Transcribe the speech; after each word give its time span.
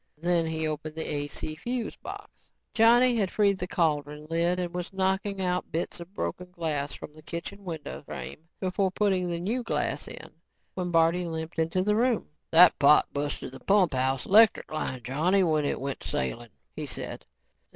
Then 0.17 0.47
he 0.47 0.67
opened 0.67 0.95
the 0.95 1.13
AC 1.15 1.53
fuse 1.57 1.95
box. 1.95 2.31
Johnny 2.73 3.17
had 3.17 3.29
freed 3.29 3.59
the 3.59 3.67
cauldron 3.67 4.25
lid 4.31 4.59
and 4.59 4.73
was 4.73 4.91
knocking 4.91 5.39
out 5.39 5.71
bits 5.71 5.99
of 5.99 6.15
broken 6.15 6.49
glass 6.49 6.93
from 6.95 7.13
the 7.13 7.21
kitchen 7.21 7.63
window 7.63 8.01
frame 8.01 8.47
before 8.59 8.89
putting 8.89 9.25
in 9.25 9.29
the 9.29 9.39
new 9.39 9.61
glass 9.61 10.09
when 10.73 10.89
Barney 10.89 11.25
limped 11.27 11.59
into 11.59 11.83
the 11.83 11.95
room. 11.95 12.29
"That 12.49 12.79
pot 12.79 13.13
busted 13.13 13.51
the 13.51 13.59
pump 13.59 13.93
house 13.93 14.25
'lectric 14.25 14.71
line, 14.71 15.03
Johnny, 15.03 15.43
when 15.43 15.65
it 15.65 15.79
went 15.79 16.03
sailing," 16.03 16.49
he 16.75 16.87
said. 16.87 17.27